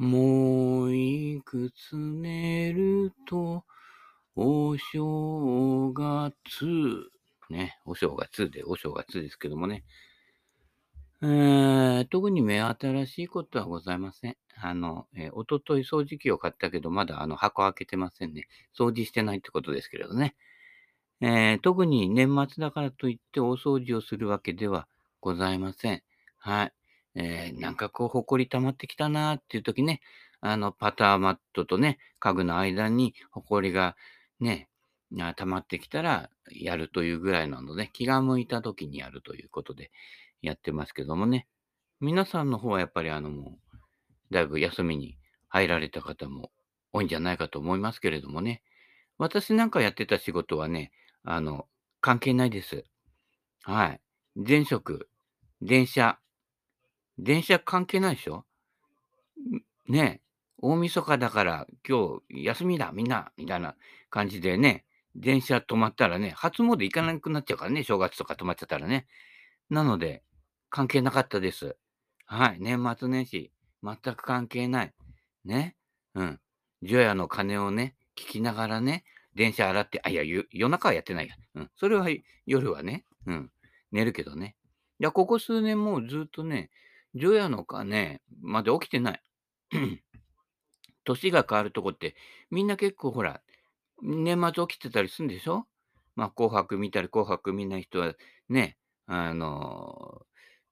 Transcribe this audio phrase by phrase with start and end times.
[0.00, 3.64] もういくつ寝ると、
[4.34, 7.10] お正月。
[7.50, 9.84] ね、お正月で、お正月ですけどもね。
[11.22, 14.36] え、特に目新しいことはございません。
[14.56, 18.48] あの、えー、おととい掃除機を買ったけど、まだあの箱開けてませんね。
[18.74, 20.34] 掃除してないってことですけれどね。
[21.20, 24.88] えー、特に年末だからといって大掃除をするわけでは
[25.20, 26.02] ございません。
[26.38, 26.72] はい。
[27.14, 30.00] えー、なんかこう、ほこり溜まってきたなーっていう時ね、
[30.40, 33.96] あの、パターマットとね、家具の間にほこりが
[34.40, 34.68] ね、
[35.36, 39.90] 溜まってきたらやるというぐらいなので、気が向いた時にやるということで
[40.40, 41.46] やってますけどもね。
[42.00, 43.76] 皆さんの方はやっぱりあのもう、
[44.32, 45.18] だいぶ休みに
[45.48, 46.50] 入られた方も
[46.92, 48.62] 多いんじゃないかと思いますけれどもね。
[49.18, 50.92] 私なんかやってた仕事はね、
[51.24, 51.66] あの、
[52.00, 52.84] 関係ないです。
[53.64, 54.00] はい。
[54.34, 55.10] 前職、
[55.60, 56.18] 電車。
[57.22, 58.46] 電車関係ないでしょ？
[59.88, 60.30] ねえ。
[60.62, 63.76] 大晦日だから今日休みだ、みんな、みたいな
[64.10, 69.06] 感じでね、電車止まったらね、初詣行かなくなっちゃうからね、正月とか止まっちゃったらね。
[69.68, 70.22] なので、
[70.68, 71.76] 関係なかったです。
[72.26, 72.58] はい。
[72.60, 74.94] 年末年始、全く関係ない。
[75.44, 75.76] ね？
[76.14, 76.40] うん。
[76.82, 81.34] 除夜の鐘をね、聞きながらね、電車洗って、あ、いや、夜中はやってないや。
[81.54, 81.70] うん。
[81.76, 82.08] それは
[82.46, 83.50] 夜はね、うん。
[83.92, 84.56] 寝るけどね。
[84.98, 86.70] いや、ここ数年もうずっとね、
[87.14, 89.22] 除夜の鐘まで起きてない。
[91.04, 92.14] 年が変わるとこって、
[92.50, 93.42] みんな結構ほら、
[94.02, 95.66] 年末起きてたりするんでしょ？
[96.16, 98.14] まあ、紅白見たり、紅白見ない人は
[98.48, 100.22] ね、あの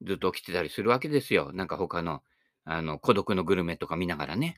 [0.02, 1.52] ー、ずっと起きてたりするわけですよ。
[1.52, 2.22] なんか他の、
[2.64, 4.56] あの、孤独のグルメとか見ながらね。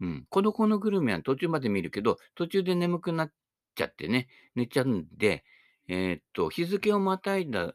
[0.00, 0.26] うん。
[0.28, 3.32] 孤独のグルメは途中まで見るけど、途中で眠くなっ
[3.74, 5.44] ちゃってね、寝ちゃうんで、
[5.88, 7.74] えー、っと、日付をまたいだ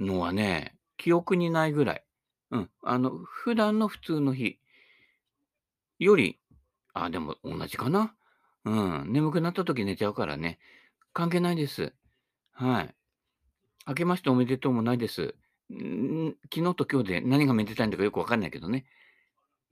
[0.00, 2.04] のはね、記憶にないぐらい。
[2.52, 2.70] うん。
[2.84, 4.60] あの、普段の普通の日
[5.98, 6.38] より、
[6.94, 8.14] あ、でも同じかな。
[8.64, 9.12] うん。
[9.12, 10.60] 眠くなった時寝ちゃうからね。
[11.12, 11.92] 関係ないです。
[12.52, 12.94] はい。
[13.88, 15.34] 明けましておめでとうもないです。
[15.72, 18.84] ん昨日と今日で何がめでたいんだかよくわかんないけどね。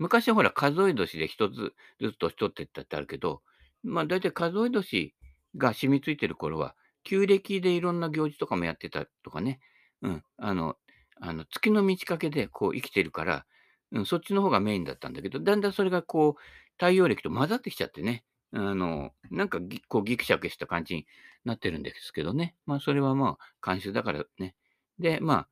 [0.00, 3.42] 昔はほら数え年で一つずつ年取ってったってあるけど、
[3.84, 5.14] まあ大体数え年
[5.56, 6.74] が染みついてる頃は、
[7.04, 9.60] 旧暦でいろんな行事とかもやってたとかね。
[10.02, 10.22] うん。
[10.38, 10.76] あの、
[11.20, 13.46] あの月の満ち欠けでこう生きてるから、
[13.92, 16.40] うん、そっちの方がメインだったんだけど、だんだんそれがこう、
[16.78, 21.06] 太陽暦と混ざってきちゃってね、あの、なんかぎこうギクシャクした感じに
[21.44, 22.54] なってるんですけどね。
[22.66, 24.54] まあそれはまあ慣習だからね。
[24.98, 25.48] で、まあ、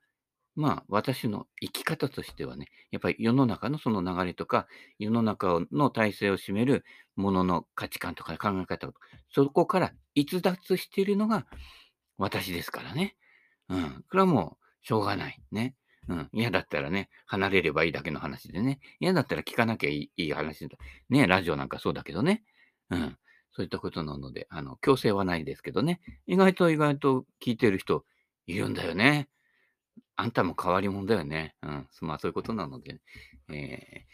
[0.56, 4.66] まあ私の生き方としてはね、やっぱり世の中のその流れとか、
[4.98, 6.84] 世の中の体制を占める
[7.14, 11.46] ものの価値観とか考え方とか、そこから逸脱しているのが
[12.16, 13.16] 私ですからね。
[13.68, 14.04] うん。
[14.10, 15.40] これはもうしょうがない。
[15.50, 15.74] ね。
[16.08, 16.28] うん。
[16.32, 18.80] 嫌だったらね、離れればいいだけの話でね。
[19.00, 20.78] 嫌だったら聞かなきゃいい話だ。
[21.10, 22.44] ね、ラジオなんかそうだけどね。
[22.90, 23.18] うん。
[23.52, 26.00] そういったことなので、あの、強制はないですけどね。
[26.26, 28.04] 意外と意外と聞いてる人
[28.46, 29.28] いるんだよね。
[30.16, 31.56] あんたも変わり者だよね。
[31.62, 31.88] うん。
[32.00, 33.00] まあそういうことなので、
[33.52, 34.08] えー、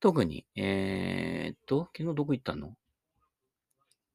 [0.00, 2.76] 特に、えー、っと、昨日どこ行ったの？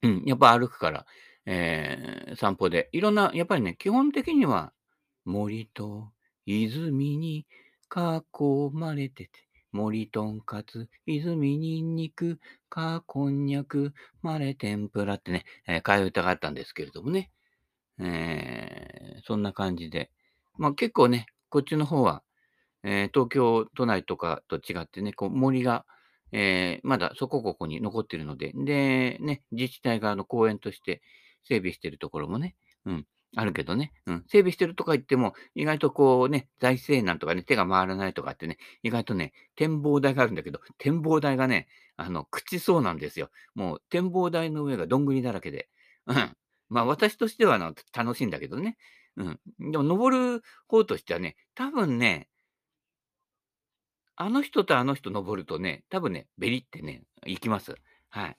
[0.03, 0.23] うん。
[0.25, 1.05] やっぱ歩くから、
[1.45, 2.89] えー、散歩で。
[2.91, 4.73] いろんな、やっぱりね、基本的には
[5.27, 6.13] 森と
[6.45, 7.45] 泉に
[7.93, 9.31] 囲まれてて、
[9.73, 12.39] 森とんかつ、泉にんにく、
[12.69, 17.29] かこんにゃく、まれ天ぷらってね、えー、替え歌があったんですけれどもね。
[17.99, 20.11] えー、そんな感じで。
[20.55, 22.23] まあ結構ね、こっちの方は、
[22.83, 25.85] えー、東京都内とかと違ってね、こう森が、
[26.31, 31.01] えー、まだそこここに残ってるので、で、ね、自治体側の公園として
[31.43, 32.55] 整備してるところもね、
[32.85, 33.05] うん、
[33.35, 33.91] あるけどね。
[34.05, 34.23] うん。
[34.27, 41.67] 整備してるとか言っても、意外とこうね、財政難とかね、手が回らないとかってね、意外とね、展望台があるんだけど、展望台がね、
[41.97, 43.29] あの、朽ちそうなんですよ。
[43.53, 45.69] もう展望台の上がどんぐりだらけで。
[46.07, 46.35] うん。
[46.69, 48.77] まあ私としてはあの楽しいんだけどね。
[49.17, 49.39] うん。
[49.71, 52.29] でも登る方としてはね、多分ね、
[54.15, 57.75] あの人とあの人登るとね、多分ね、ベリってね、行きます。
[58.09, 58.37] はい。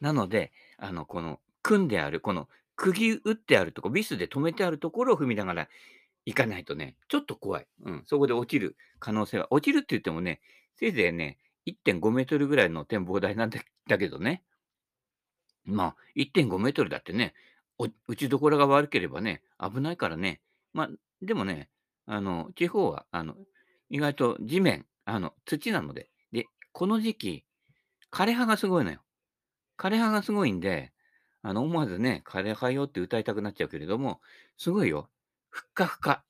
[0.00, 2.48] なので、あの、この、組んである、この
[2.82, 5.68] 釘打ってあるとこ、ビスで止めてあるところを踏みながら
[6.26, 7.66] 行かないとね、ちょっと怖い。
[7.84, 8.02] うん。
[8.06, 10.40] そこで落ちる可能性は、落ちるって言ってもね、
[10.76, 14.42] せいぜいね、1.5メートルぐらいの展望台なんだけどね。
[15.64, 17.34] まあ、1.5メートルだってね、
[18.08, 20.40] 打ちどころが悪ければね、危ないからね。
[20.72, 20.88] まあ、
[21.20, 21.68] でもね、
[22.06, 23.36] あの、地方は、あの、
[23.90, 26.08] 意外と地面、あの、土なので。
[26.32, 27.44] で、この時期、
[28.12, 29.00] 枯れ葉がすごいのよ。
[29.78, 30.91] 枯れ葉がすごいんで、
[31.42, 34.20] あの、思わずね、枯葉よって歌いたくなっちゃうけれども、
[34.56, 35.08] すごいよ。
[35.50, 36.24] ふっかふか。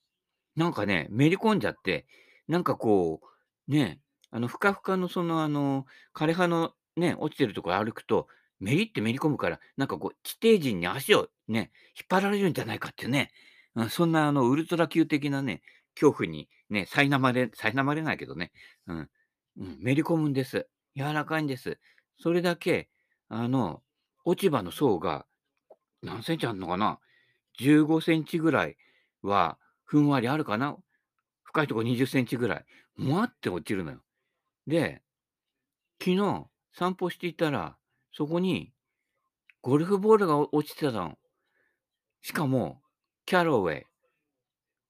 [0.57, 2.07] なんかね、めり込んじゃって、
[2.49, 3.21] なんかこ
[3.69, 4.01] う、ね、
[4.31, 8.29] あの、ふかふかのその、あの、枯葉のね、落ちてるところ歩くと、
[8.61, 13.31] めりってめり込むから、なんかこう、地底人に足をね、引っ張られるんじゃないかっていうね、
[13.75, 15.63] うん、そんなあの、ウルトラ級的なね、
[15.95, 18.53] 恐怖にね、苛まれ苛まれないけどね、
[18.87, 19.11] うん、
[19.59, 20.69] うん、めり込むんです。
[20.97, 21.79] 柔らかいんです。
[22.19, 22.89] それだけ、
[23.29, 23.83] あの、
[24.25, 25.27] 落ち葉の層が
[26.03, 26.99] 何センチあるのかな
[27.61, 28.77] ？15センチぐらい
[29.23, 30.77] はふんわりあるかな？
[31.45, 32.65] 深いとこ20センチぐらい。
[32.97, 34.01] もわって落ちるのよ。
[34.67, 35.03] で、
[36.01, 36.47] 昨日
[36.77, 37.77] 散歩していたら、
[38.13, 38.73] そこに
[39.63, 41.19] ゴルフボールが落ちてたの。
[42.21, 42.83] しかも、
[43.27, 43.87] キャロウェイ。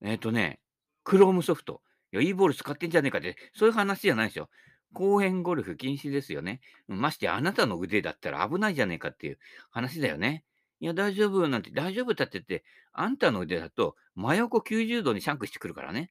[0.02, 0.61] えっ、とね、
[1.05, 1.82] クロームソフト。
[2.12, 4.49] いや、いいボール使ってんじゃねえかって、そういう話じゃないでしょ。
[4.93, 6.61] 公園ゴルフ禁止ですよね。
[6.87, 9.39] ましてあなたの腕だったら危ないじゃねえかっていう
[9.71, 10.44] 話だよね。
[10.81, 16.11] いや、大丈夫なんて、大丈夫だって言って、あんたの腕だと真横90度にシャンクしてくるからね。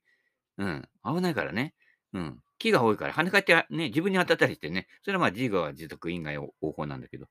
[0.58, 0.90] うん。
[1.04, 1.74] 危ないからね。
[2.14, 2.40] うん。
[2.58, 4.88] 木が多いから跳ね返って、ね、自分に当たったりしてね。
[5.04, 7.28] それはまあ自我自得以外方法なんだけど。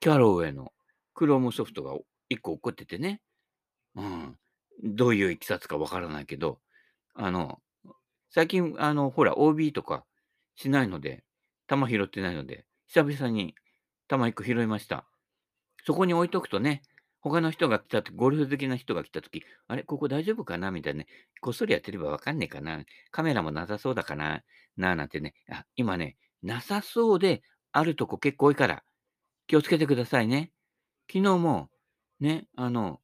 [0.00, 0.72] キャロウェイの
[1.14, 1.94] クロームソフトが
[2.30, 3.20] 1個起こっててね。
[3.96, 4.36] うん。
[4.82, 6.60] どういういきさつかわからないけど、
[7.14, 7.60] あの、
[8.30, 10.04] 最近、あの、ほら、OB とか
[10.56, 11.24] しないので、
[11.68, 13.54] 球拾ってないので、久々に
[14.08, 15.06] 球1個拾いました。
[15.86, 16.82] そこに置いとくとね、
[17.20, 20.70] 他の人が来たとき、ゴルフ好きな人が来たとき、あれ、ここ大丈夫かな？
[20.70, 21.06] みたいなね、
[21.40, 22.84] こっそりやってればわかんねえかな？
[23.10, 24.42] カメラもなさそうだかな？
[24.76, 27.42] なあなんてね、あ、今ね、なさそうで
[27.72, 28.82] あるとこ結構多いから、
[29.46, 30.52] 気をつけてくださいね。
[31.10, 31.70] 昨日も、
[32.20, 33.00] ね、あの、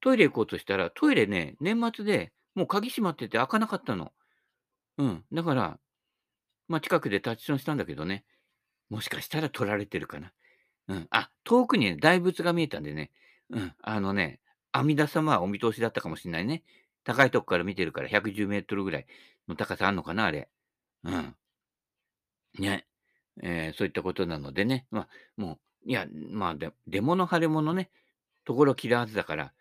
[0.00, 4.12] トイレ行こうとしたら、トイレね、年末でもう鍵閉まってて開かなかったの。
[4.98, 5.24] うん。
[5.32, 5.78] だから、
[6.68, 8.24] まあ、近くでタッチションしたんだけどね、
[8.90, 10.32] もしかしたら取られてるかな。
[10.88, 11.08] うん。
[11.10, 13.10] あ、遠くにね、大仏が見えたんでね、
[13.50, 13.74] うん。
[13.82, 14.40] あのね、
[14.72, 16.64] 阿弥陀様はお見通しだったかもしれないね。
[17.04, 19.06] 高いとこから見てるから110メートルぐらい
[19.48, 20.48] の高さあんのかな、あれ。
[21.04, 21.36] うん。
[22.58, 22.86] ね。
[23.42, 27.90] えーそういったことなのでね、まあ、もう、いや、まあ、で出物腫れ物ね、
[28.44, 29.52] ところ切らずだから、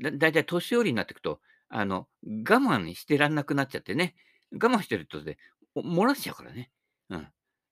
[0.00, 4.14] だだいたい年寄りになっていくと、あの、我慢してらんなくなっちゃってね、
[4.52, 5.38] 我慢してるとで、
[5.76, 6.70] 漏らしちゃうからね。
[7.10, 7.28] うん。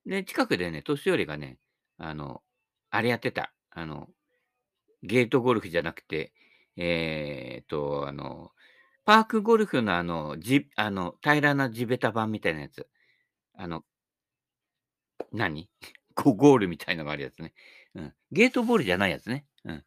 [0.06, 1.58] で、近くでね、年寄りがね、
[1.98, 2.42] あの、
[2.90, 3.52] あれやってた。
[3.70, 4.08] あの、
[5.02, 6.32] ゲートゴルフじゃなくて、
[6.76, 8.50] えーっと、あの、
[9.04, 12.88] パークゴルフのあの、じあの、平らな地べた版みたいなやつ。
[13.54, 13.84] あの、
[15.32, 15.68] 何？
[16.14, 17.54] こうゴールみたいのがあるやつね。
[17.94, 18.14] うん。
[18.32, 19.46] ゲートボールじゃないやつね。
[19.64, 19.84] うん。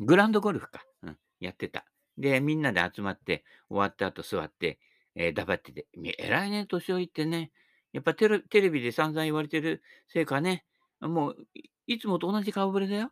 [0.00, 0.84] グランドゴルフか。
[1.02, 1.18] うん。
[1.40, 1.86] やってた。
[2.18, 4.78] で、みんなで集まって、終わった後座って、
[5.14, 5.86] えー、黙ってて。
[5.96, 7.50] み偉いね、年老いってね。
[7.92, 10.64] やっぱテレテレビで散々言われてるせいかね。
[11.00, 13.10] もう、いいつもと同じ顔ぶれだよ。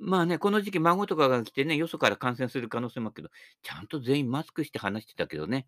[0.00, 3.28] まあね、この時期孫とかが来てね、よそから感染する可能性もあるけど、
[3.62, 5.66] ちゃんと全員マスクして話してたけどね。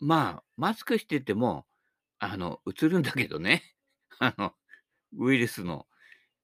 [0.00, 1.64] まあ、マスクしてても、
[2.18, 3.62] あの、映るんだけどね。
[4.18, 4.54] あの、
[5.16, 5.86] ウイルスの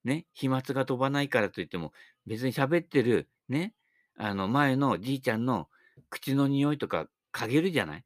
[0.05, 1.91] ね、飛沫が飛ばないからといっても、
[2.25, 3.73] 別に喋ってるね、
[4.15, 5.69] あの、前のじいちゃんの
[6.09, 8.03] 口の匂いとか嗅げるじゃない？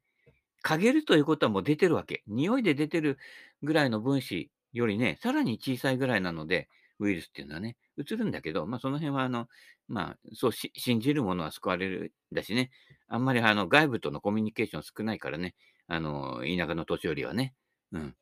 [0.63, 2.23] 嗅げるということはもう出てるわけ。
[2.27, 3.17] 匂いで出てる
[3.61, 9.47] ぐらいの分子よりね、さらに小さいぐらいなので、ウイルスっていうのはね、移るんだけど、まあその辺はあの、
[9.87, 12.71] まあそう信じるものは救われるだしね、
[13.07, 15.55] あんまりあの外部とのコミュニケーション少ないからね、
[15.87, 17.53] あの、田舎の年寄りはね、
[17.91, 18.15] うん、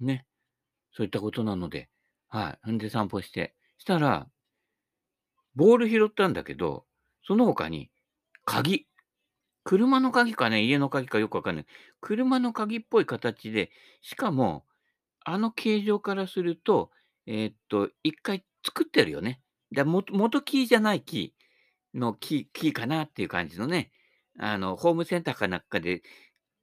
[0.00, 0.26] ね、
[0.92, 1.88] そういったことなので、
[2.28, 2.72] はい。
[2.72, 4.28] んで散歩して、したら、
[5.56, 6.86] ボール拾ったんだけど、
[7.26, 7.90] その他に
[8.44, 8.86] 鍵。
[9.64, 11.66] 車の鍵かね、家の鍵かよくわかんない。
[12.00, 13.70] 車の鍵っぽい形で、
[14.02, 14.64] しかも、
[15.24, 16.90] あの形状からすると、
[17.26, 19.42] えっと、一回作ってるよね。
[19.74, 23.92] だ元元キーじゃないキーのキーキーかなっていう感じのね、
[24.38, 26.02] あの、ホームセンターかなんかで、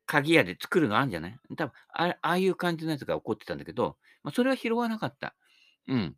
[0.08, 1.40] 鍵屋で作るのあるんじゃない？
[1.58, 5.36] 多分あああいう感じのやつが起こってたんだけど、まあ、それは拾わなかった。
[5.88, 6.16] うん。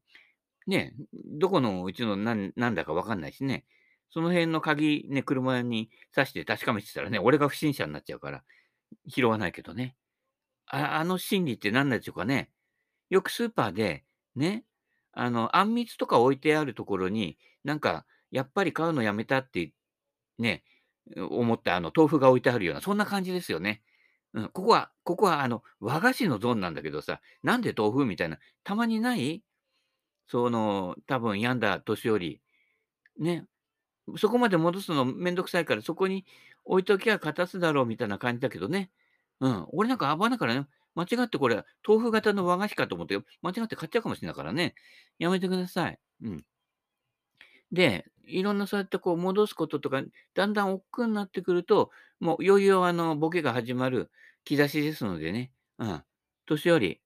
[0.68, 0.94] ね、
[1.40, 3.66] どこのうちのなんなんだかわかんないしね。
[4.12, 8.44] その辺の鍵ね、車に挿して確かめてたらね、俺が不審者になっちゃうから、
[9.08, 9.96] 拾わないけどね。
[10.68, 12.52] ああの心理って何なんでしょうかね。
[13.10, 14.04] よくスーパーで、
[14.36, 14.66] ね、
[15.14, 19.74] あの、あんみつとか置いてあるところに、なんか、やっぱり買うのやめたって
[20.38, 20.64] ね、
[21.18, 23.82] 思ったあの豆腐が置いてあるような、そんな感じですよね。
[24.34, 29.44] うん、ここは、ここはあの、和菓子のゾーンなんだけどさ、なんで豆腐みたいな、たまにない？
[30.28, 32.42] その、多分病んだ年寄り、
[33.20, 33.46] ね、
[34.18, 36.26] そこまで戻すのめんどくさいから、そこに
[36.66, 38.92] 置いときゃ片すだろうみたいな感じだけどね。
[39.40, 39.66] うん。
[39.72, 44.76] 俺なんか危ないからね、間違ってこれ、豆腐型の和菓子かと思って、間違って買っちゃうかもしれないからね。
[45.18, 46.00] やめてください。
[46.24, 46.46] うん。
[47.72, 50.02] で、いろんなそうやってこう戻すこととか、
[50.34, 54.12] だんだん億劫になってくると、もういよいよあのボケが始まる
[54.46, 55.52] 兆しですのでね。
[55.78, 56.04] うん。
[56.46, 57.02] 年寄り、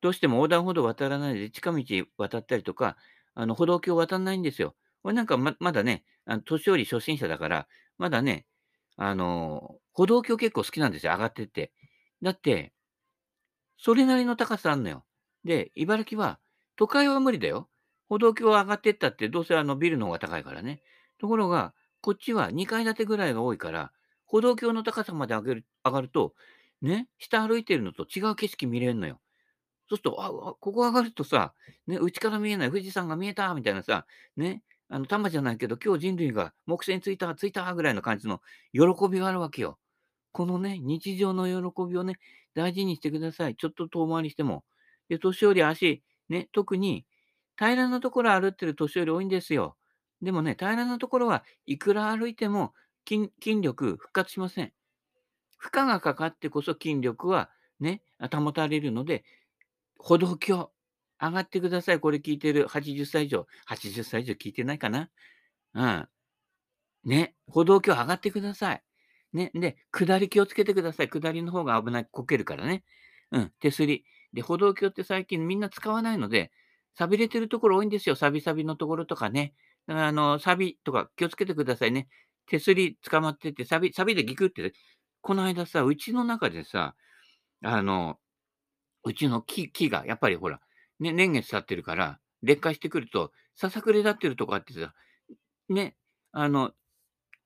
[0.00, 1.84] どうしても横断歩道渡らないで近道
[2.16, 2.96] 渡ったりとか、
[3.34, 4.74] あの、歩道橋渡んないんですよ。
[5.04, 8.46] 俺なんかままだね、あの、年寄り初心者だから、まだね、
[8.96, 11.72] あの、歩道橋結構好きなんですよ、上がってって。
[12.22, 12.72] だって、
[13.76, 15.04] それなりの高さあんのよ。
[15.44, 16.38] で、茨城は、
[16.76, 17.68] 都会は無理だよ。
[18.08, 20.82] 歩道橋上がってったって、どうせあのビルの方が高いからね。
[21.18, 23.92] ところが、こっちは2階建てぐらいが多いから、
[24.26, 26.34] 歩道橋の高さまで上げる上がると、
[26.80, 29.20] ね、下歩いてるのと違う景色見れるのよ。
[29.88, 31.54] そうすると、あ、ここ上がるとさ、
[31.86, 34.62] ね、家から見えない富士山が見えたみたいなさ、ね、
[34.92, 38.80] あの、玉じゃないけど、今日人類が木星に着いた、着いたぐらいの感じの喜
[39.10, 39.78] びがあるわけよ。
[40.32, 42.18] このね、日常の喜びをね、
[42.54, 43.56] 大事にしてください。
[43.56, 44.64] ちょっと遠回りしても。
[45.08, 47.06] で、年寄り足、ね、特に
[47.56, 49.76] 平らなところ歩ってる年寄り多いんですよ。
[50.20, 52.74] でもね、平らなところはいくら歩いても
[53.08, 54.74] 筋筋力復活しません。
[55.56, 57.48] 負荷がかかってこそ筋力は
[57.80, 59.24] ね、保たれるので、
[59.96, 60.70] 歩道橋、
[61.22, 62.00] 上がってください。
[62.00, 63.46] これ聞いてる80歳以上。
[63.66, 65.08] 80歳以上聞いてないかな？
[65.74, 66.08] うん。
[67.04, 68.82] ね、歩道橋上がってください。
[69.32, 71.08] ね、で、下り気をつけてください。
[71.08, 72.84] 下りの方が危ない、こけるからね。
[73.32, 74.04] うん、手すり。
[74.32, 76.52] で、歩道橋って最近みんな使わないので、
[76.98, 78.16] 錆びれてるところ多いんですよ。
[78.16, 79.54] 錆び錆びのところとかね。
[79.86, 82.08] だから、あの、錆びとか気をつけてくださいね。
[82.46, 84.72] 手すり捕まってて、錆び、錆びでギクって、
[85.22, 86.94] この間さ、うちの中でさ、
[87.64, 88.18] あの、
[89.04, 90.60] うちの木木が、やっぱりほら、
[91.02, 94.94] ね、年月経ってるから、劣化してくると、ささくれ立ってるとこあってさ、
[95.68, 95.96] ね、
[96.32, 96.72] あの、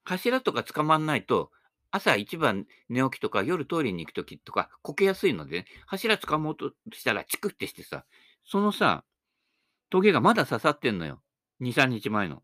[0.05, 1.51] 柱とか捕まんないと、
[1.91, 8.05] 朝一番寝起きとか夜トイレに行くときとかこけやすいので、ね、柱掴もうとしたらチクってしてさ、
[8.45, 9.05] そのさ、
[9.91, 11.23] トゲがまだ刺さってんのよ。
[11.61, 12.43] 2、3日前の。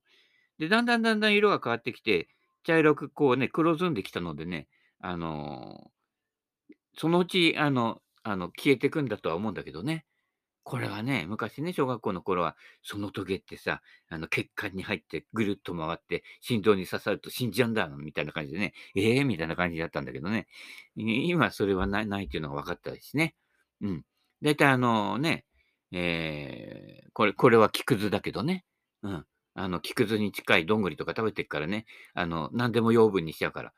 [0.59, 2.28] で、だんだんだんだん色が変わってきて、
[2.64, 4.69] 茶色くこうね、黒ずんできたのでね、
[5.00, 10.07] あのー、そのうち、あの、あの、消えてくんだとは思うんだけどね。
[10.64, 20.47] これはね、昔ね、小学校の頃は、そのトゲってさ、あの、血管に入ってぐるっと回って、心臓に刺さると死んじゃうんだ、みたいな感じでね、ええー、みたいな感じだったんだけどね。
[20.95, 23.35] 今それはないないっていうのが分かったですね。
[23.81, 24.04] うん。
[24.42, 25.47] だいたいあのね、
[25.90, 28.64] えー、これ、これは木くずだけどね。
[29.02, 29.26] うん。
[29.54, 33.73] あの、木くずに近いどんぐりとか食べてっからね、あの、何でも養分にしちゃうから。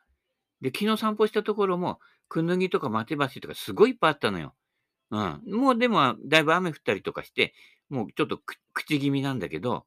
[0.61, 1.99] で、昨日散歩したところも、
[2.29, 4.55] クヌギとかマテバシとかすごいいっぱいあったのよ。
[5.11, 5.41] うん。
[5.47, 7.53] もうでも、だいぶ雨降ったりとかして、
[7.89, 8.41] もうちょっと
[8.73, 9.85] 口気味なんだけど、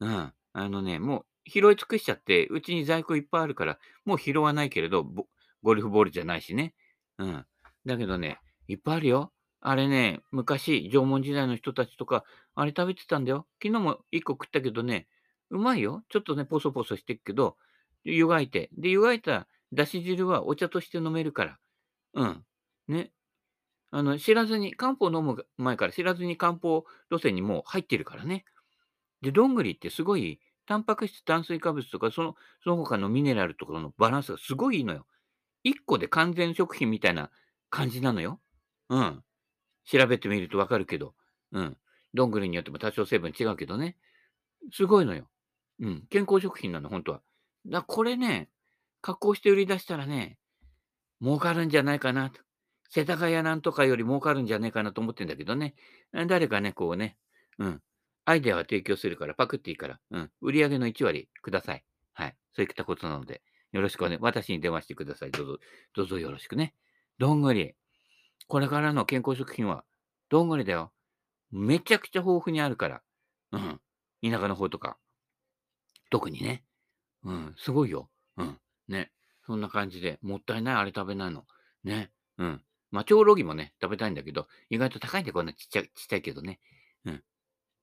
[0.00, 0.32] うん。
[0.52, 5.04] あのね、もう拾い尽くしちゃって、うちに在庫いっぱいあるから、もう拾わないけれど、
[5.62, 6.74] ゴルフボールじゃないしね。
[7.18, 7.46] うん。
[7.86, 8.38] だけどね、
[8.68, 9.32] いっぱいあるよ。
[9.60, 12.24] あれね、昔、縄文時代の人たちとか、
[12.54, 13.46] あれ食べてたんだよ。
[13.62, 15.06] 昨日も1個食ったけどね、
[15.50, 16.04] うまいよ。
[16.10, 17.56] ちょっとね、ポソポソしてるけど、
[18.04, 18.68] 湯がいて。
[18.76, 21.58] で、湯がいただし汁はお茶として飲めるから。
[22.14, 22.44] うん。
[22.88, 23.10] ね。
[23.96, 28.44] あの、知らずに、漢方飲む前から知らずに漢方路線にもう入ってるからね。
[29.22, 32.34] で、どんぐりってすごい、タンパク質、炭水化物とか、その、
[32.64, 35.06] その他のミネラルとかのバランスがすごいいいのよ。
[35.62, 37.30] 1個で完全食品みたいな
[37.70, 38.40] 感じなのよ。
[38.88, 39.22] うん。
[39.84, 41.14] 調べてみるとわかるけど。
[41.52, 41.76] うん。
[42.14, 43.96] どんぐりによっても多少成分違うけどね。
[44.72, 45.28] すごいのよ。
[45.78, 46.06] うん。
[46.10, 47.22] 健康食品なの、本当は。
[47.64, 48.50] だこれね、
[49.02, 50.36] 加工して売り出したらね、
[51.22, 52.43] 儲かるんじゃないかなと。
[52.94, 55.74] 世田谷なんとかより儲かるんじゃねえかなと思ってんだけどね。
[56.12, 57.16] 誰かね、こうね、
[57.58, 57.82] うん。
[58.24, 60.30] アイデアは提供するから、パクっていいから、うん。
[60.40, 61.84] 売り上げの1割ください。
[62.12, 62.36] はい。
[62.54, 64.16] そういったことなので、よろしくね。
[64.20, 65.32] 私に電話してください。
[65.32, 65.58] どうぞ、
[65.96, 66.72] どうぞよろしくね。
[67.18, 67.74] どんぐり。
[68.46, 69.84] これからの健康食品は、
[70.28, 70.92] どんぐりだよ。
[71.50, 73.02] めちゃくちゃ豊富にあるから。
[73.50, 73.80] うん。
[74.22, 74.96] 田舎の方とか。
[76.10, 76.62] 特にね。
[77.24, 77.54] うん。
[77.58, 78.08] すごいよ。
[78.36, 78.60] うん。
[78.86, 79.10] ね。
[79.46, 81.44] そんな感じで、もったいない、あれ食べないの。
[81.82, 82.12] ね。
[82.38, 82.62] うん。
[82.94, 86.60] まあ、超ロギもね、食べたいんだけど、意外と高いんでこんなちっちゃい、ちっちゃいけどね。
[87.04, 87.24] うん。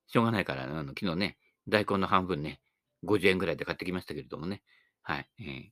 [0.08, 1.38] しょうがないから、あの、昨日ね、
[1.68, 2.62] 大根の半分ね、
[3.04, 4.64] 50円ぐらいで買ってきましたけれどもね。
[5.02, 5.30] はい。
[5.40, 5.70] えー、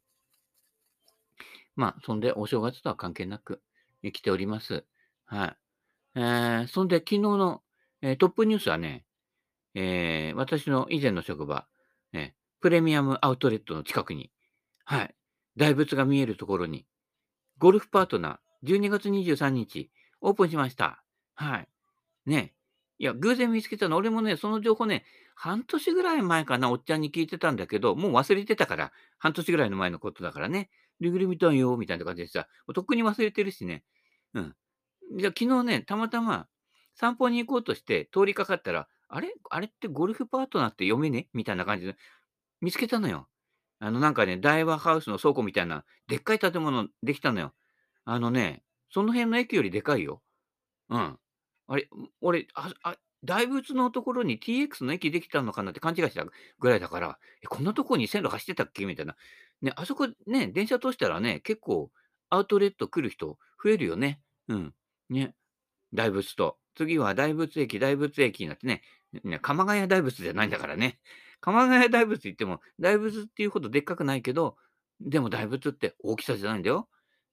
[1.78, 3.62] まあ、そんで、お正月とは関係なく
[4.04, 4.84] 生きております。
[5.24, 5.58] はい。
[6.16, 7.62] えー、そんで、昨日の、
[8.02, 9.06] えー、トップニュースはね、
[9.74, 11.66] えー、私の以前の職場、
[12.12, 14.34] え、プレミアムアウトレットの近くに、
[14.84, 15.16] はい、
[15.56, 16.86] 大仏が見えるところに、
[17.58, 21.04] ゴルフパートナー、12月23日、オープンしました。
[21.36, 21.68] はい。
[22.26, 22.54] ね。
[22.98, 23.96] いや、偶然見つけたの。
[23.98, 30.70] 俺もね、その情報ね、半年ぐらい前かな、おっちゃんに聞いてたんだけど、もう忘れてたから、半年ぐらいの前のことだからね。
[31.00, 33.86] リグリ見たんよ、みたいな感じでさ、とっくに忘れてるしね。
[34.34, 34.56] うん。
[35.18, 36.48] じゃあ、昨日ね、たまたま
[36.96, 39.34] 散歩に行こうとして通りかかったら、あれ？
[39.50, 41.30] あれってゴルフパートナーって読めね？
[41.34, 41.96] みたいな感じで
[42.62, 43.30] 見つけたのよ。
[43.80, 47.54] あの、なんかね、大和ハウスの倉庫みたいな、でっかい建物できたのよ。
[48.12, 50.24] あのね、その辺の駅よりでかいよ。
[50.90, 51.20] うん。
[51.68, 51.88] あれ、
[52.22, 58.86] 俺、ああ、大仏のところに TX の駅できたのかなって勘違いしたぐらいだから、こんなとこに線路走ってたっけ？
[58.86, 59.16] みたいな。
[59.62, 61.92] ね、あそこね、電車通したらね、結構
[62.32, 64.22] アウトレット来る人増えるよね。
[64.48, 64.74] うん。
[65.10, 65.36] ね。
[65.94, 66.58] 大仏と。
[66.76, 68.82] 次は大仏駅、大仏駅になってね、
[69.24, 71.00] ね、鎌ヶ谷大仏じゃないんだからね。
[71.42, 74.58] 鎌ヶ谷大仏行っても、大仏っていうほどでっかくないけど、
[75.00, 76.90] でも大仏って大きさじゃないんだよ。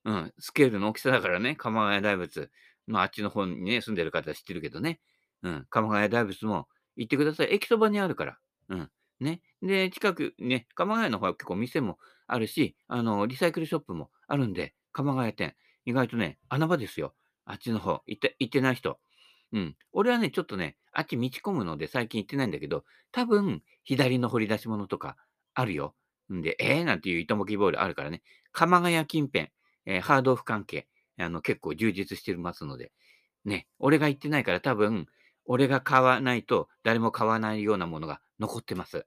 [0.06, 2.48] うん、スケールの大きさだからね、鎌ヶ谷大仏。
[2.86, 5.00] まあ、あっちの方にね、住んでる方は知ってるけどね。
[5.42, 7.52] うん、鎌ヶ谷大仏も行ってください。
[7.52, 8.38] 駅そばにあるから。
[8.68, 8.90] うん。
[9.18, 9.42] ね。
[9.62, 11.98] で、近くね、鎌ヶ谷の方は結構店も
[12.28, 15.56] あるし、あの、リサイクルショップもあるんで、鎌ヶ谷店。
[15.84, 17.14] 意外とね、穴場ですよ。
[17.44, 18.02] あっちの方。
[18.06, 19.00] 行って、行ってない人。
[19.52, 19.76] うん。
[19.92, 25.16] 俺はね、ちょっとね、あっち道込むので最近行ってないんだけど、多分、左の掘り出し物とか
[25.54, 25.96] あるよ。
[26.32, 28.22] んで、えー、なんていう糸もきボールあるからね。
[28.52, 29.50] 鎌ヶ谷近辺、
[29.86, 30.88] えー、ハードオフ関係、
[31.18, 32.92] あの、結構充実してますので、
[33.44, 35.06] ね、俺が行ってないから多分、
[35.44, 39.06] 俺が買わないと誰も買わないようなものが残ってます。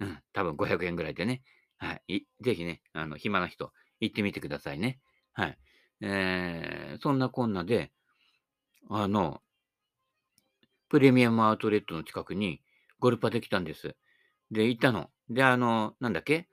[0.00, 1.42] うん、多分500円ぐらいでね。
[1.78, 2.26] はい。
[2.42, 5.00] ぜひね、あの、暇な人、行ってみてくださいね。
[5.32, 5.58] はい。
[6.00, 7.92] えー、そんなこんなで、
[8.88, 9.42] あの、
[10.88, 12.60] プレミアムアウトレットの近くに
[12.98, 13.96] ゴルパできたんです。
[14.50, 15.10] で、行ったの。
[15.28, 16.48] で、あの、なんだっけ？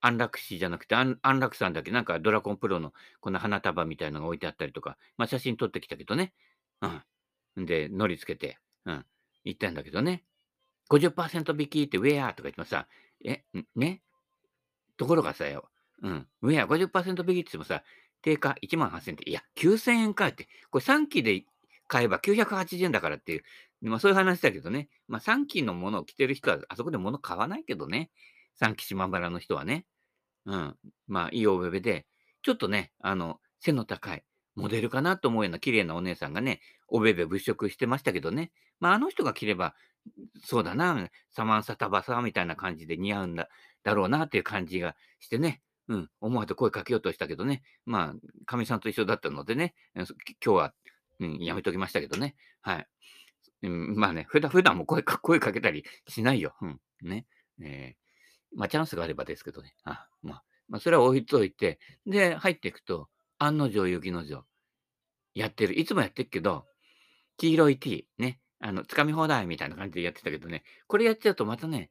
[0.00, 6.32] 安楽死じゃなくて、安安楽さんだけ、なんかドラゴンプロのこの花束みたいのが置いてあったりとか、まあ写真撮ってきたけどね。
[6.82, 7.66] うん。
[7.66, 9.04] で、乗り付けて、うん。
[9.44, 10.24] 行ったんだけどね。
[10.90, 12.86] 50%引きってウェアとか言ってもさ、
[13.24, 14.02] え、ね？
[14.96, 15.68] ところがさよ、
[16.02, 16.26] うん。
[16.42, 17.82] ウェア50%引きって言ってもさ、
[18.22, 20.48] 定価1万8000円って、いや、9000円かって。
[20.70, 21.44] これ3期で
[21.88, 23.42] 買えば980円だからっていう、
[23.82, 24.88] まあそういう話だけどね。
[25.08, 28.10] まあ3期のものを着てる人は、あそこで物買わないけどね。
[28.60, 29.86] 3期島原の人はね。
[30.46, 30.76] うん。
[31.06, 32.06] まあいいおべべで、
[32.42, 38.52] ちょっとね、あの、背の高い、モデルかなと思うような綺麗なお姉さんがね、おべべ物色してましたけどね。
[38.80, 39.74] まああの人が着れば、
[40.44, 43.48] そうだな、サマンサタバサみたいな感じで似合うんだ、
[43.82, 45.62] だろうなっていう感じがしてね。
[45.88, 47.62] うん、思わず声かけようとしたけどね。
[47.84, 50.04] まあ、かみさんと一緒だったのでね、今
[50.40, 50.74] 日は、
[51.20, 52.34] うん、やめときましたけどね。
[52.60, 52.86] はい。
[53.62, 56.54] うん、まあね、普段、普段も声か声かけたりしないよ。
[56.60, 56.80] うん。
[57.02, 57.26] ね。
[57.62, 58.05] えー、
[58.54, 59.74] まあ、チャンスがあればですけどね。
[59.84, 64.44] あまあ、まあ、それは置いといて、で、入っていくと、案の定、雪の定、
[65.34, 65.78] やってる。
[65.78, 66.66] いつもやってるけど、
[67.36, 68.40] 黄色い T、ね。
[68.58, 71.90] あの、つかみ放題みたいな感じでやってたけどね、これやっちゃうとまたね、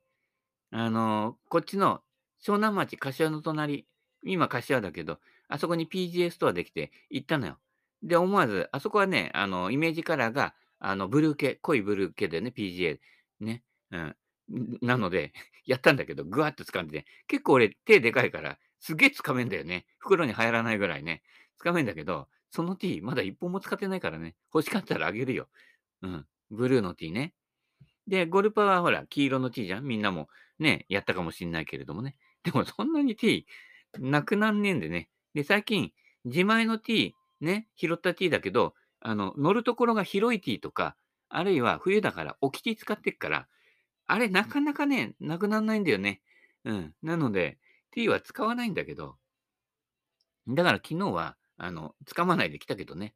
[0.71, 2.01] あのー、こっちの
[2.43, 3.87] 湘南町、柏の隣、
[4.23, 7.59] 今柏だけど、あそこに PGA ストアできて行ったのよ。
[8.01, 12.99] で、思わず、あそこはね、あの、イメージカラーが、あの、ブルー系、濃いブルー系でね、PGA。
[13.39, 13.63] ね。
[13.91, 14.15] うん。
[14.49, 15.33] なので、
[15.65, 19.85] やったんだけど、ぐわっと掴んでね、結構俺手でかいから、すげえ掴めんだよね。
[19.97, 21.23] 袋に入らないぐらいね。
[21.63, 24.35] 掴めんだけど、その T、まだ一本も使ってないからね。
[24.53, 25.49] 欲しかったらあげるよ。
[26.01, 26.27] うん。
[26.51, 27.33] ブルーの T ね。
[28.07, 30.29] で、ゴルパはほら、黄色の T じゃんみんなも
[30.59, 32.17] ね、やったかもしんないけれどもね。
[32.43, 33.47] でもそんなに T
[33.99, 35.09] なくなんねえんでね。
[35.33, 35.91] で、最近、
[36.25, 40.95] 自前の T、ね、拾った T だけど、あの、乗るところが広い T とか、
[41.29, 43.47] あるいは冬だから置き T 使ってっから、
[44.07, 46.21] あれなかなかね、なくなんないんだよね。
[46.63, 46.93] うん。
[47.01, 47.57] なので、
[47.91, 49.17] T は使わないんだけど、
[50.47, 53.15] だから昨日は、あの、掴まないで来たけどね。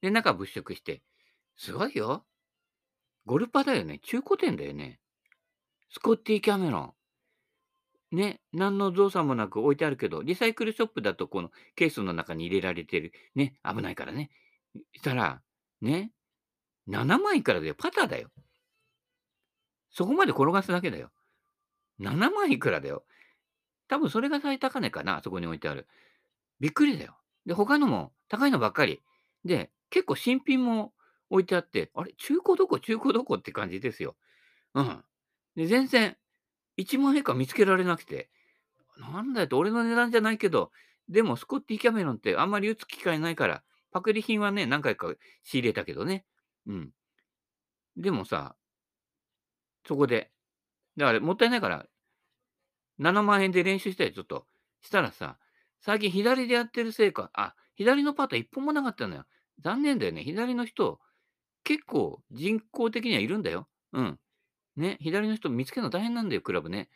[0.00, 1.02] で、中物色して、
[1.56, 2.24] すごいよ。
[3.26, 3.98] ゴルパだよね。
[4.02, 5.00] 中古店だよね。
[5.90, 6.94] スコッティ・キャメロ
[8.12, 8.16] ン。
[8.16, 13.12] ね、何の造作もなく置いてあるけど、リサイクルショップだとこのケースの中に入れられてる。
[13.34, 14.30] ね、危ないからね。
[14.94, 15.42] したら、
[15.80, 16.12] ね、
[16.88, 17.74] 7万いくらだよ。
[17.76, 18.30] パターだよ。
[19.94, 21.10] そこまで転がすだけだよ。
[22.00, 23.04] 7万いくらだよ。
[23.88, 25.86] 多分それが最高値かな、あそこに置いてある。
[26.60, 27.16] びっくりだよ。
[27.46, 29.00] で、他のも高いのばっかり。
[29.44, 30.92] で、結構新品も
[31.30, 32.12] 置いてあって、あれ？
[32.18, 32.80] 中古どこ？
[32.80, 34.16] 中古どこって感じですよ。
[34.74, 35.04] うん。
[35.54, 36.16] で、全然、
[36.76, 38.30] 1万円か見つけられなくて、
[38.98, 40.72] なんだよと、俺の値段じゃないけど、
[41.08, 46.24] でもスコッティ・キャメロンってあんまり打つ機会ないから、パクリ品はね、何回か仕入れたけどね。
[46.66, 46.90] うん。
[47.96, 48.56] でもさ、
[49.86, 50.30] そこで、
[50.96, 51.86] だからもったいないから、
[53.00, 54.46] 7万円で練習したよ、ちょっと。
[54.80, 55.38] したらさ、
[55.80, 59.24] 最近左でやってるせいか、あ、左のパター一本もなかったのよ。
[59.62, 60.22] 残念だよね。
[60.22, 61.00] 左の人、
[61.64, 63.68] 結構人工的にはいるんだよ。
[63.92, 64.18] うん。
[64.76, 66.88] ね、左の人見つけるの大変なんだよ、クラブね。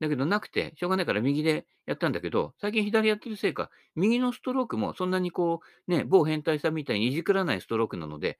[0.00, 8.38] だけどなくて、しょうがないから右でやったんだけど、最近左やってるせいか、右のストロークもそんなにこう、ね、某変態さんみたいにいじくらないストロークなので、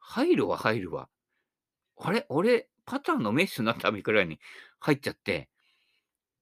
[0.00, 1.08] 入るは入るわ。
[2.00, 2.26] あれ？
[2.28, 4.40] 俺、パターのメッシュになったみくらいに
[4.80, 5.50] 入っちゃって、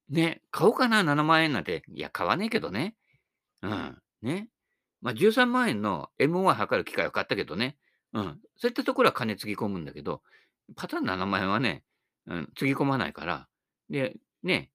[0.08, 1.82] ね、買おうかな、7万円なんて。
[1.92, 2.94] いや、買わねえけどね。
[3.62, 3.98] うん。
[4.22, 4.48] ね。
[5.02, 7.76] まあ、13万円の MOI 測る機械を買ったけどね。
[8.12, 8.40] うん。
[8.56, 10.22] そういったところは金つぎ込むんだけど、
[10.76, 11.82] パターンの名前はね、
[12.28, 13.48] うん、つぎ込まないから、
[13.90, 14.70] で、ね、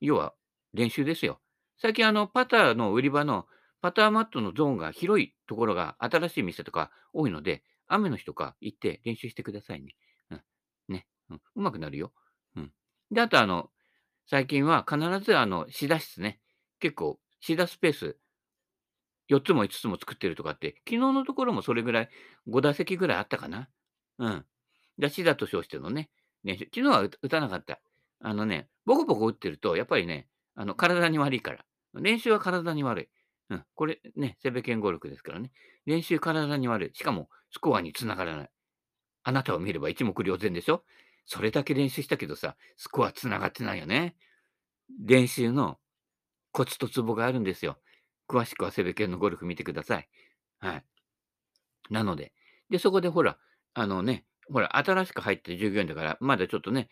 [0.00, 0.34] 要は
[0.74, 1.40] 練習ですよ。
[1.80, 3.46] 最近あの、パターの売り場の
[3.80, 9.94] パターマットのゾーンが広いところが新しい店とか多いので、雨の日とか行って練習してくださいね。
[11.30, 11.36] うん。
[11.36, 11.42] ね。
[11.56, 12.12] うまくなるよ。
[12.56, 12.72] うん。
[13.10, 13.70] で、あとあの、
[14.26, 16.40] 最近は必ずあの、シダ室ね。
[16.80, 18.16] 結構、シダスペース
[19.28, 22.08] 4つも5つも作ってるとかって、昨日のところもそれぐらい、
[22.48, 23.68] 5打席ぐらいあったかな。
[24.18, 24.44] うん。
[24.98, 26.10] で、シダと称してのね、
[26.44, 26.64] 練習。
[26.64, 27.80] 昨日は打たなかった。
[28.20, 31.64] あのね、ボコボコ打ってると、やっぱりね、あの、体に悪いから。
[31.94, 33.08] 練習は体に悪い。
[33.50, 33.64] うん。
[33.74, 35.52] これね、セベケン語力ですからね。
[35.86, 36.90] 練習体に悪い。
[36.94, 38.50] しかも、スコアにつながらない。
[39.24, 40.84] あなたを見れば一目瞭然でしょ
[41.30, 44.16] それだけ練習したけどさ、スコアつながってないよね。
[44.98, 45.78] 練習の
[46.52, 47.76] コツとツボがあるんですよ。
[48.26, 50.08] 詳しくはセベケンのゴルフ見てください。
[50.58, 50.84] はい。
[51.90, 52.32] なので、
[52.70, 53.36] で、そこでほら、
[53.74, 56.88] あのね、ほら、新しく入った従業員だから、まだちょっとね、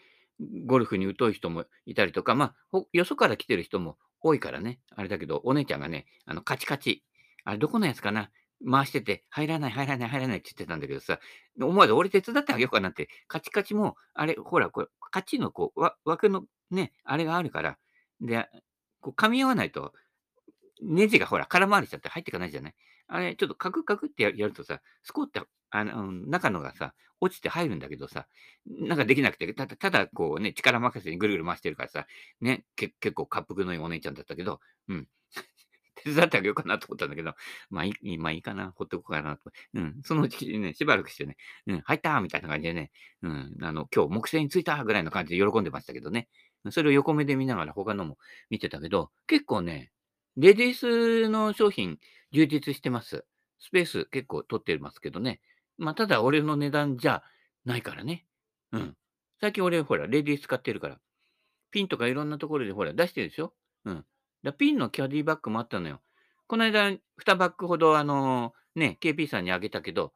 [0.67, 7.03] ゴルフに疎い人もいたりとか、まあ、よそから来てる人も多いからね、あれだけど、お姉ちゃんがね、あの、カチカチ、
[7.45, 8.31] あれ、どこのやつかな？
[8.71, 11.19] 回してて、入らない、入らない、入らないって言ってたんだけどさ、
[11.61, 17.79] 思わず俺手伝ってあげようかなって、カチカチも、あれ、ほら、これ、カチのこう、枠のね、あれがあるから、
[18.21, 18.49] で、
[19.01, 19.93] こう噛み合わないと、
[20.83, 22.75] ネジがほら、空回りしちゃって入っていかないじゃない？
[23.09, 25.41] あれ、ちょっとカクカクってやるとさ、スコって、
[25.71, 28.27] あの、中のがさ、落ちて入るんだけどさ、
[28.67, 32.07] なんかできなくて、ただ、ただこうね、力任せにぐるぐる回してるからさ、
[32.41, 35.09] ね、け結構滑腹のいいお姉ちゃんだったけど、うん。
[36.07, 37.35] 手伝ってあげようかなと思ったんだけど、
[37.69, 39.51] まあいい、まあいいかな、ほっとこうかなと。
[39.75, 42.93] うん、そのうちね、しばらくしてね、うん、入ったみたいな感じでね、
[43.23, 46.29] うん、あの、今日木星に着いたぐらいの感じで喜んでましたけどね。
[46.71, 48.19] それを横目で見ながら他のも
[48.51, 49.91] 見てたけど、結構ね、
[50.37, 51.99] レディースの商品
[52.33, 53.25] 充実してます。
[53.59, 55.41] スペース結構取ってますけどね。
[55.79, 57.23] まあ、ただ俺の値段じゃ
[57.65, 58.27] ないからね。
[58.73, 58.97] うん。
[59.41, 60.99] 最近俺ほら、レディース買ってるから。
[61.71, 63.55] ピンとかいろんなところでほら、出してるでしょ？
[63.85, 64.05] うん。
[64.47, 66.01] だピンのキャディバッグもあったのよ。
[66.47, 70.13] この間、2バッグほどあのー、ね、KP さんにあげたけど、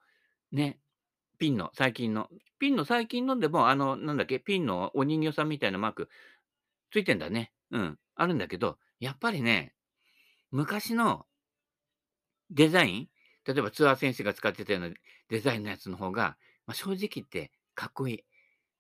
[0.53, 0.79] ね、
[1.39, 2.29] ピンの、最近の、
[2.61, 6.09] ピンの最近のでも、あの、なんだっけ、ピンのお人形さんみたいなマーク、
[6.93, 7.53] ついてんだね。
[7.73, 7.99] うん。
[8.15, 9.75] あるんだけど、やっぱりね、
[10.53, 11.27] 昔の
[12.51, 13.09] デザイン、
[13.45, 14.91] 例えばツアー選手が使ってたような
[15.29, 18.25] デザインのやつの方が、まあ、正直言ってかっこいい。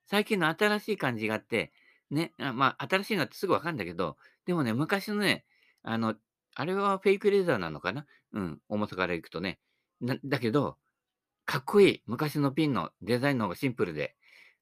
[0.06, 1.72] 最近の新しい感じがあって、
[2.10, 5.44] ね、あまあ、新しいのってすぐわかるんだけど、でもね、昔のね、
[5.82, 6.14] あの、
[6.54, 8.06] あれはフェイクレザーなのかな？
[8.32, 9.58] うん、重さからいくとね。
[10.24, 10.78] だけど、
[11.46, 12.02] かっこいい。
[12.06, 14.16] 昔のピンのデザインの方がシンプルで。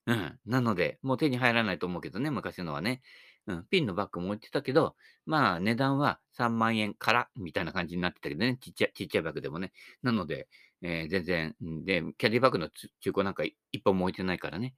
[0.06, 0.38] うん。
[0.46, 3.02] なので、もう手に入らないと思うけどね、昔のはね。
[3.46, 9.72] うん、ピンのバッグも置いてたけど、まあ値段は3万円からみたいな感じになってたけどね、ちっちゃい、ちっちゃいバッグでもね。
[10.02, 10.48] なので、
[10.82, 14.74] えー、全然、で、キャディバッグの中古なんか一本も置いてないからね。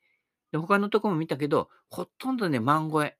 [0.52, 3.16] で、他のとこも見たけど、ほとんどね、万超え。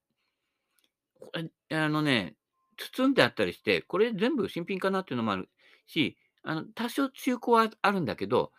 [1.21, 2.37] これ、あのね、
[2.77, 5.49] 包んであったりして、これ全部新品かなっていうのもある
[5.87, 8.53] し、あの、多少中古はあるんだけど、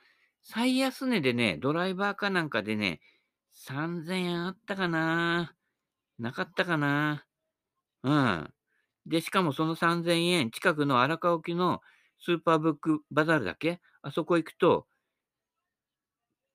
[0.43, 3.02] 最安値でね、ドライバーかなんかでね、
[3.52, 5.56] 3000円あったかな
[6.19, 7.26] なかったかな。
[8.04, 8.54] うん。
[9.08, 11.82] で、しかもその3000円、近くの荒川沖の
[12.19, 13.82] スーパーブックバザールだっけ？
[14.04, 14.88] あそこ行くと、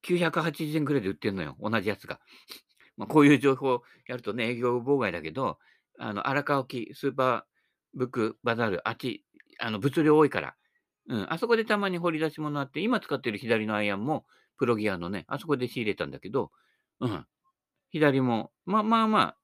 [0.03, 1.57] 980円くらいで売ってんのよ。
[1.61, 2.21] 同じやつが。
[2.97, 5.59] まあ、こういう情報やるとね、営業妨害だけど、
[5.99, 7.43] あの、荒川沖スーパー
[7.95, 9.25] ブックバザール、あっち、
[9.59, 10.55] あの、物量多いから。
[11.09, 11.33] うん。
[11.33, 14.27] あそこでたまに掘り出し物あって、今使ってる左のアイアンも、
[14.59, 16.51] プロギアのね、あそこで仕入れたんだけど、
[17.01, 17.27] うん。
[17.91, 19.37] 左も、まあまあまあ、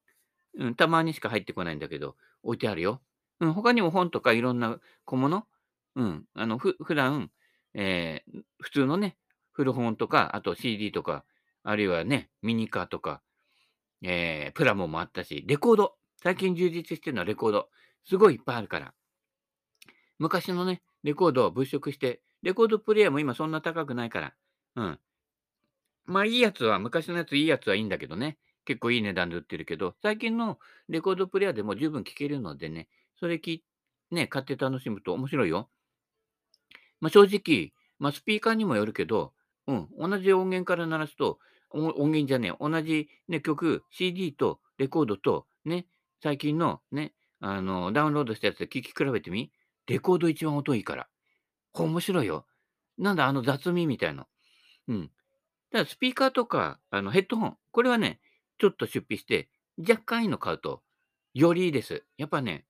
[0.58, 3.00] うん、たまにしか入ってこないんだけど、置いてあるよ。
[3.40, 5.46] うん、他にも本とかいろんな小物、
[5.96, 7.30] うん、あの、ふ、普段、
[7.74, 9.16] えー、普通のね、
[9.52, 11.24] 古本とか、あと CD とか、
[11.62, 13.22] あるいはね、ミニカーとか、
[14.02, 15.94] えー、プラモもあったし、レコード。
[16.22, 17.68] 最近充実してるのはレコード。
[18.04, 18.94] すごいいっぱいあるから。
[20.18, 24.34] 昔のね、レコードを物色して、レコードプレイヤーも今そんな高くないから。
[24.76, 24.98] うん。
[26.04, 28.38] まあいいやつは、昔のやついいやつはいいんだけどね。
[28.64, 30.58] 結構いい値段で売ってるけど、最近の
[30.88, 33.64] レコードプレイヤーでも十分聴けるのでね、それき、
[34.12, 35.68] ね、買って楽しむと面白いよ。
[37.00, 39.32] まあ、正直、まあ、スピーカーにもよるけど、
[39.66, 45.86] うん、同じ音源から鳴らすと、音源じゃねえ、同じ、ね、曲、CD とレコードと、ね、
[46.22, 49.50] 最近のね、あの、ダウンロードしたやつで聴き比べてみ
[49.88, 51.08] レコード一番音いいから。
[51.72, 52.46] これ面白いよ。
[52.96, 54.28] なんだ、あの雑味みたいな。
[54.86, 55.02] うん。
[55.02, 58.20] だからスピーカーとか、あのヘッドホン、これはね、
[58.58, 60.82] ちょっと出費して、若干いいの買うと、
[61.34, 62.04] よりいいです。
[62.18, 62.66] やっぱね、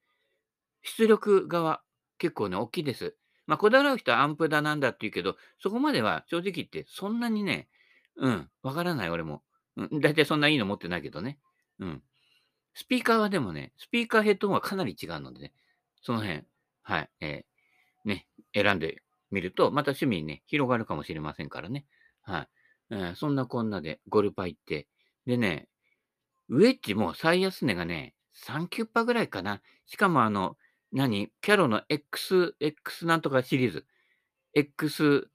[0.83, 1.83] 出力側、
[2.17, 3.17] 結構ね、大きいです。
[3.47, 7.69] まあ、こだわる人はアンプだなんだって言うけど、そこまでは正直言ってそんなにね、
[8.17, 9.43] うん、わからない俺も。
[9.77, 11.39] うん、だいたいそんないいの持ってないけどね。
[11.81, 12.03] うん。
[12.75, 15.53] スピーカーはでもね、スピーカーヘッドホンはかなり違うのでね、
[16.03, 16.43] その辺、
[16.83, 21.85] はい、えー、ね、選んでみると、また趣味にね、広がるかもしれませんからね。
[22.23, 22.49] はい。
[22.91, 24.87] えー、そんなこんなでゴルパ行って、
[25.27, 25.69] でね、
[26.49, 28.15] ウェッジも最安値がね、
[28.47, 29.63] 3キュッパぐらいかな。
[29.87, 30.57] しかもあの、
[30.93, 33.87] 何キャロの X、X なんとかシリーズ。
[34.55, 35.29] X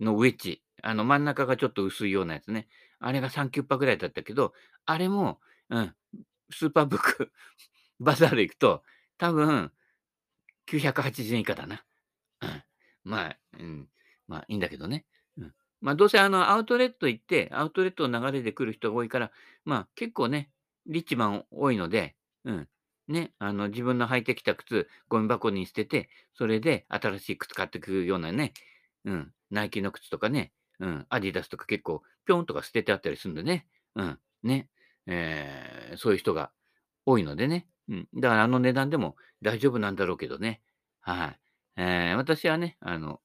[0.00, 0.62] のウェッジ。
[0.82, 2.68] あの真ん中がちょっと薄いようなやつね。
[2.98, 4.52] あれが3キュッパぐらいだったけど、
[4.86, 5.94] あれも、うん、
[6.50, 7.32] スーパーブック
[8.00, 8.82] バザール行くと、
[9.18, 9.72] 多分、
[10.66, 11.84] 980円以下だな。
[13.04, 13.88] まあ、うん。
[14.26, 15.04] まあ、いいんだけどね。
[15.36, 15.54] うん。
[15.80, 19.30] まあ、どうせあの、アウトレット行って、アウトレットの流れで来る人が多いから、
[19.64, 20.50] まあ、結構ね、
[20.86, 22.68] リッチマン多いので、うん。
[23.08, 28.54] ね、あの、自分の履いてきた靴、ゴミ箱に捨てて、それで新しい靴買ってくるようなね、
[29.04, 29.32] うん。
[29.50, 31.06] ナイキの靴とかね、うん。
[31.10, 33.66] アディダスとか結構、ぴょんとか捨ててあったりするんでね。
[33.94, 34.18] うん。
[34.42, 34.68] ね。
[35.06, 36.50] えー、そういう人が
[37.06, 37.66] 多いのでね。
[37.88, 38.08] うん。
[38.14, 40.62] だからあの値段でも大丈夫なんだろうけどね。
[41.00, 41.40] はい。
[41.76, 43.20] えー、私はね、あの、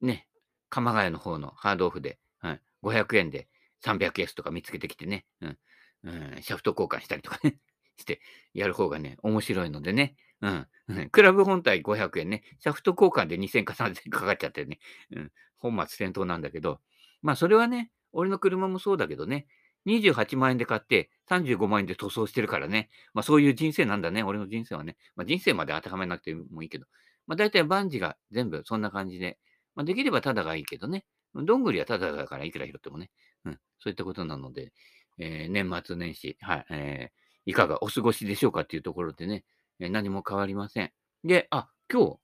[0.00, 0.28] ね、
[0.68, 3.48] 鎌ヶ谷の方のハードオフで、はい、500円で
[3.84, 5.58] 300S とか見つけてきてね、うん、
[6.04, 7.58] うん、シャフト交換したりとかね、
[7.96, 8.20] して
[8.52, 14.78] やる方がね、面白いのでね、うん、クラブ本体500円ね、シャフト交換で2000か3000かかっちゃってね、
[15.12, 16.80] うん、本末転倒なんだけど、
[17.22, 19.46] まあそれはね、俺の車もそうだけどね、
[19.86, 22.90] 28万円で買って35万円で塗装してるからね。
[23.14, 24.22] まあそういう人生なんだね。
[24.22, 24.96] 俺の人生はね。
[25.14, 26.86] まあ人生まで当てはめなくてもいいけど。
[27.26, 29.38] まあ大体万事が全部そんな感じで。
[29.74, 31.04] まあできればただがいいけどね。
[31.34, 33.10] どんぐりはただだからいくら拾ってもね。
[33.44, 33.58] うん。
[33.78, 34.72] そういったことなので、
[35.18, 39.44] えー、年末年始、はい、えー、いかがお過ごしでしょうかっていうところでね、
[39.80, 40.92] えー、何も変わりません。
[41.24, 42.18] で、あ、今日、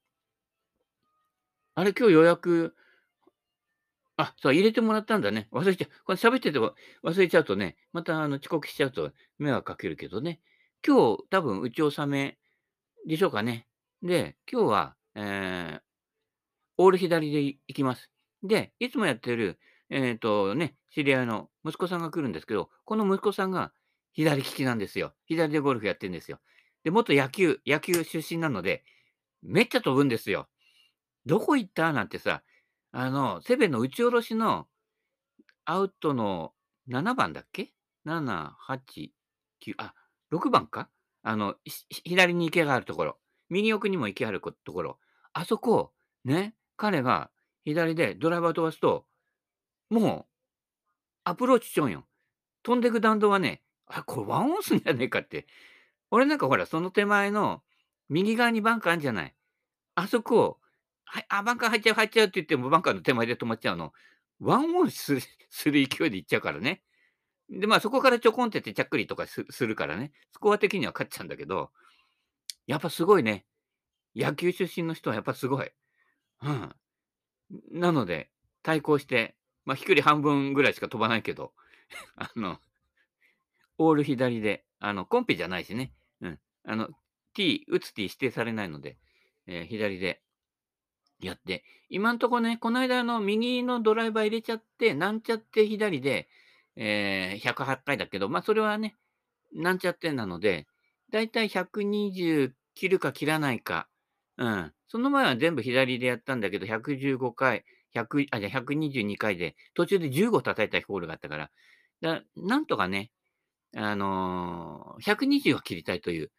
[1.74, 2.74] あれ今日予約
[4.16, 5.48] あ、そう、入れてもらったんだね。
[5.52, 5.90] 忘れちゃう。
[6.04, 10.40] これ喋ってても忘れちゃうとね、またあの遅刻しちゃうと迷惑かけるけどね。
[10.86, 12.38] 今日多分打ち納め
[13.06, 13.66] でしょうかね。
[14.02, 15.80] で、今日は、えー、
[16.76, 18.10] オール左で行きます。
[18.42, 19.58] で、いつもやってる、
[19.90, 23.72] えっ、ー、とね、知り合いの息子さんが来るんですけど、この息子さんが
[24.12, 25.14] 左利きなんですよ。
[25.26, 26.38] 左でゴルフやってるんですよ。
[26.84, 28.84] で、元野球、野球出身なので、
[29.42, 30.48] めっちゃ飛ぶんですよ。
[31.24, 31.92] どこ行った？
[31.92, 32.42] なんてさ、
[32.92, 34.66] あの、セベの打ち下ろしの
[35.64, 36.52] アウトの
[36.88, 37.72] 7番だっけ
[38.06, 39.10] ?7、8、
[39.64, 39.94] 9、あ、
[40.30, 40.88] 6番か？
[41.22, 41.54] あの、
[41.88, 44.98] 左に池があるところ、右奥にも池あるところ、
[45.32, 45.92] あそこ、
[46.24, 47.30] ね、彼が
[47.64, 49.06] 左でドライバー飛ばすと、
[49.88, 50.88] もう、
[51.24, 52.04] アプローチしちゃうんよ。
[52.62, 55.46] 飛んでく弾道はね、あ、これワンオンスんじゃねえかって。
[56.10, 57.62] 俺なんかほら、その手前の
[58.08, 59.34] 右側にバンカーあるんじゃない。
[59.94, 60.58] あそこを
[61.12, 63.92] はい、あ、バンカー入っちゃう、入っちゃうって言っても、バンカーの手前で止まっちゃうの。
[64.40, 65.20] ワンオンする
[65.50, 66.82] する勢いでいっちゃうからね。
[67.50, 70.12] で、まあそこからちょこんってってちゃっくりとかするからね。
[70.30, 71.70] スコア的には勝っちゃうんだけど、
[72.66, 73.44] やっぱすごいね。
[74.16, 75.70] 野球出身の人はやっぱすごい。
[76.40, 76.74] うん。
[77.72, 78.30] なので、
[78.62, 81.52] 対抗して、まあ飛距離半分ぐらいしか飛ばないけど、
[82.16, 82.58] あの、
[83.76, 85.92] オール左で、あの、コンペじゃないしね。
[86.22, 86.40] うん。
[86.64, 86.88] あの、
[87.34, 88.96] T、打つ T 指定されないので、
[89.46, 90.22] えー、左で
[91.22, 96.28] やって、今んとこね、この間の右のドライバー入れちゃって、なんちゃって左で、
[96.76, 98.96] えー、108回だけど、まあそれはね、
[99.54, 100.66] なんちゃってなので、
[101.10, 103.88] だいたい120切るか切らないか。
[104.38, 104.72] うん。
[104.88, 111.50] その前は全部左でやったんだけど、115回、100あ、じゃ122回で、途中で15叩いたホールがあったから、
[112.00, 113.12] だなんとかね、
[113.76, 116.30] あのー、120は切りたいという、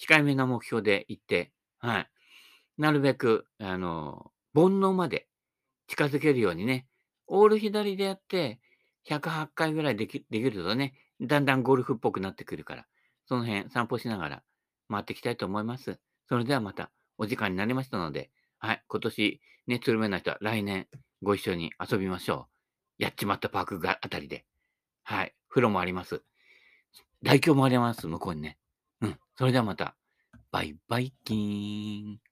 [0.00, 2.10] 控えめな目標で行って、はい。
[2.78, 5.28] なるべく、あの、煩悩まで
[5.88, 6.86] 近づけるようにね、
[7.26, 8.60] オール左でやって、
[9.08, 12.86] 108回ぐらいできできるとね、だんだんゴルフっぽくなってくるから、
[13.26, 14.42] その辺散歩しながら
[14.90, 15.98] 回っていきたいと思います。
[16.28, 20.86] それではまたお時間になりましたので、はい、今年ね、つるめない人は来年
[21.22, 22.48] ご一緒に遊びましょ
[22.98, 23.02] う。
[23.02, 24.44] やっちまったパークがあたりで。
[25.02, 26.22] はい、風呂もあります。
[27.22, 28.58] 大凶もあります、向こうにね。
[29.00, 29.96] うん、それではまた。
[30.50, 32.25] バイバイキーン。